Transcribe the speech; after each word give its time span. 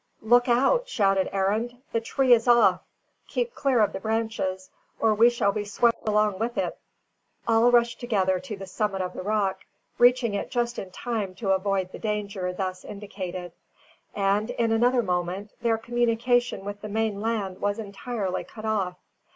"Look 0.23 0.49
out!" 0.49 0.89
shouted 0.89 1.29
Arend; 1.31 1.79
"the 1.91 2.01
tree 2.01 2.33
is 2.33 2.47
off. 2.47 2.81
Keep 3.27 3.53
clear 3.53 3.81
of 3.81 3.93
the 3.93 3.99
branches, 3.99 4.71
or 4.99 5.13
we 5.13 5.29
shall 5.29 5.51
be 5.51 5.63
swept 5.63 6.07
along 6.07 6.39
with 6.39 6.57
it." 6.57 6.75
All 7.47 7.69
rushed 7.69 7.99
together 7.99 8.39
to 8.39 8.55
the 8.57 8.65
summit 8.65 9.03
of 9.03 9.13
the 9.13 9.21
rock, 9.21 9.59
reaching 9.99 10.33
it 10.33 10.49
just 10.49 10.79
in 10.79 10.89
time 10.89 11.35
to 11.35 11.51
avoid 11.51 11.91
the 11.91 11.99
danger 11.99 12.51
thus 12.51 12.83
indicated; 12.83 13.51
and, 14.15 14.49
in 14.49 14.71
another 14.71 15.03
moment, 15.03 15.51
their 15.61 15.77
communication 15.77 16.65
with 16.65 16.81
the 16.81 16.89
main 16.89 17.21
land 17.21 17.61
was 17.61 17.77
entirely 17.77 18.43
cut 18.43 18.65
off. 18.65 18.97